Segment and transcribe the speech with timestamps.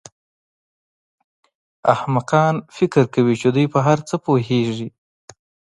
[1.93, 4.89] احمقان فکر کوي چې دوی په هر څه پوهېږي.